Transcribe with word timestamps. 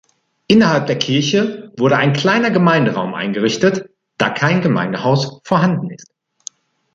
Innerhalb 0.47 0.87
der 0.87 0.97
Kirche 0.97 1.71
wurde 1.77 1.95
ein 1.97 2.13
kleiner 2.13 2.49
Gemeinderaum 2.49 3.13
eingerichtet, 3.13 3.87
da 4.17 4.31
kein 4.31 4.61
Gemeindehaus 4.61 5.41
vorhanden 5.43 5.91
ist. 5.91 6.11